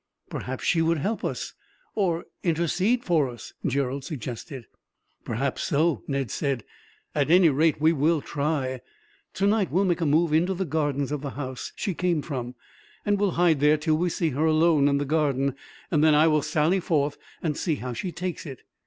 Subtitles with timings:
[0.31, 1.53] "Perhaps she would help us,
[1.93, 4.65] or intercede for us," Gerald suggested.
[5.23, 6.63] "Perhaps so," Ned said.
[7.13, 8.81] "At any rate, we will try.
[9.35, 12.55] Tonight we will make a move into the gardens of the house she came from,
[13.05, 15.55] and will hide there till we see her alone in the garden.
[15.91, 18.63] Then I will sally forth, and see how she takes it."